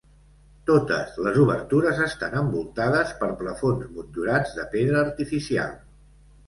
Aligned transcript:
Totes 0.69 1.19
les 1.27 1.37
obertures 1.43 2.01
estan 2.07 2.39
envoltades 2.41 3.15
per 3.21 3.31
plafons 3.43 3.93
motllurats 3.99 4.59
de 4.61 4.69
pedra 4.77 5.09
artificial. 5.09 5.81